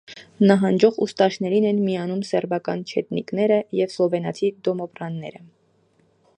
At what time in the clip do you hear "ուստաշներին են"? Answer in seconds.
1.05-1.81